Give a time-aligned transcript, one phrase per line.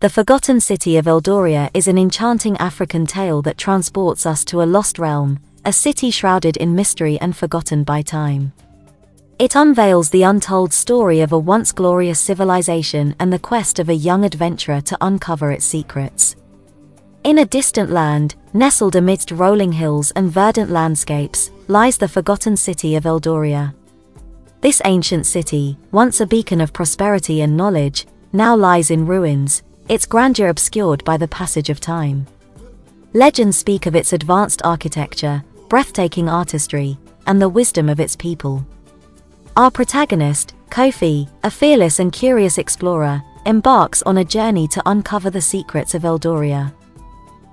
[0.00, 4.64] The Forgotten City of Eldoria is an enchanting African tale that transports us to a
[4.64, 8.54] lost realm, a city shrouded in mystery and forgotten by time.
[9.38, 13.94] It unveils the untold story of a once glorious civilization and the quest of a
[13.94, 16.34] young adventurer to uncover its secrets.
[17.22, 22.96] In a distant land, nestled amidst rolling hills and verdant landscapes, lies the forgotten city
[22.96, 23.74] of Eldoria.
[24.62, 30.06] This ancient city, once a beacon of prosperity and knowledge, now lies in ruins, its
[30.06, 32.24] grandeur obscured by the passage of time.
[33.12, 38.64] Legends speak of its advanced architecture, breathtaking artistry, and the wisdom of its people.
[39.56, 45.40] Our protagonist, Kofi, a fearless and curious explorer, embarks on a journey to uncover the
[45.40, 46.72] secrets of Eldoria.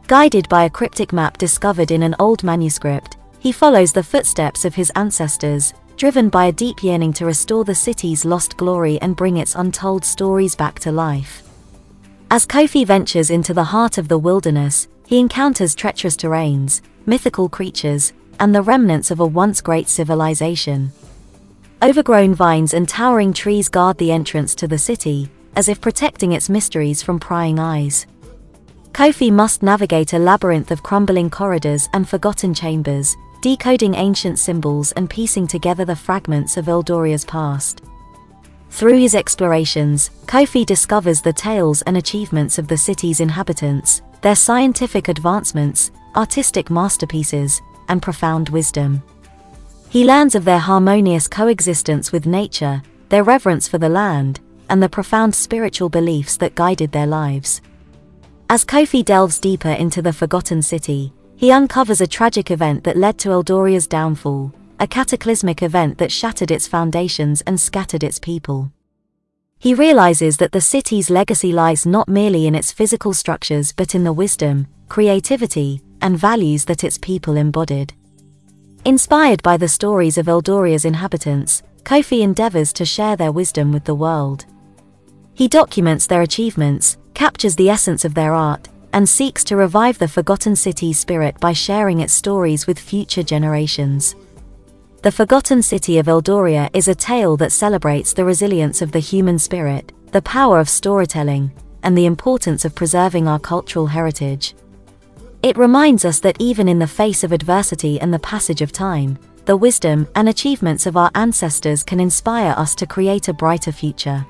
[0.06, 4.76] Guided by a cryptic map discovered in an old manuscript, he follows the footsteps of
[4.76, 9.38] his ancestors, driven by a deep yearning to restore the city's lost glory and bring
[9.38, 11.47] its untold stories back to life.
[12.30, 18.11] As Kofi ventures into the heart of the wilderness, he encounters treacherous terrains, mythical creatures,
[18.38, 20.92] and the remnants of a once great civilization.
[21.81, 26.50] Overgrown vines and towering trees guard the entrance to the city, as if protecting its
[26.50, 28.05] mysteries from prying eyes.
[28.92, 35.09] Kofi must navigate a labyrinth of crumbling corridors and forgotten chambers, decoding ancient symbols and
[35.09, 37.83] piecing together the fragments of Eldoria's past.
[38.70, 45.08] Through his explorations, Kofi discovers the tales and achievements of the city's inhabitants, their scientific
[45.08, 49.02] advancements, artistic masterpieces, and profound wisdom.
[49.90, 54.90] He learns of their harmonious coexistence with nature, their reverence for the land, and the
[54.90, 57.62] profound spiritual beliefs that guided their lives.
[58.50, 63.18] As Kofi delves deeper into the Forgotten City, he uncovers a tragic event that led
[63.20, 68.72] to Eldoria's downfall, a cataclysmic event that shattered its foundations and scattered its people.
[69.59, 74.03] He realizes that the city's legacy lies not merely in its physical structures but in
[74.03, 77.94] the wisdom, creativity, and values that its people embodied.
[78.86, 83.95] Inspired by the stories of Eldoria's inhabitants, Kofi endeavors to share their wisdom with the
[83.95, 84.45] world.
[85.33, 90.08] He documents their achievements, captures the essence of their art, and seeks to revive the
[90.08, 94.15] forgotten city's spirit by sharing its stories with future generations.
[95.08, 99.40] The Forgotten City of Eldoria is a tale that celebrates the resilience of the human
[99.40, 101.50] spirit, the power of storytelling,
[101.82, 104.54] and the importance of preserving our cultural heritage.
[105.42, 109.18] It reminds us that even in the face of adversity and the passage of time,
[109.45, 114.26] the wisdom and achievements of our ancestors can inspire us to create a brighter future.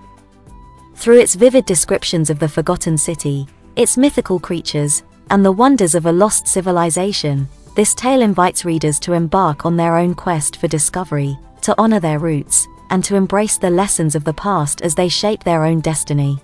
[0.94, 5.02] Through its vivid descriptions of the forgotten city, its mythical creatures,
[5.32, 9.98] and the wonders of a lost civilization, this tale invites readers to embark on their
[9.98, 14.34] own quest for discovery, to honor their roots, and to embrace the lessons of the
[14.34, 16.40] past as they shape their own destiny.